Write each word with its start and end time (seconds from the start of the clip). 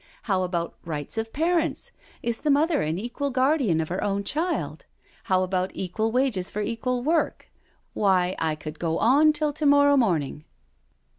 How 0.23 0.41
about 0.41 0.73
rights 0.83 1.15
of 1.19 1.31
parents? 1.31 1.91
Is 2.23 2.39
the 2.39 2.49
mother 2.49 2.81
an 2.81 2.97
equal 2.97 3.29
guardian 3.29 3.79
of 3.79 3.89
her 3.89 4.03
own 4.03 4.23
child? 4.23 4.87
How 5.25 5.43
about 5.43 5.69
equal 5.75 6.11
wages 6.11 6.49
for 6.49 6.63
equal 6.63 7.03
work?... 7.03 7.51
Why, 7.93 8.35
I 8.39 8.55
could 8.55 8.79
go 8.79 8.97
on 8.97 9.31
till 9.31 9.53
to 9.53 9.65
morrow 9.67 9.95
morning.' 9.97 10.43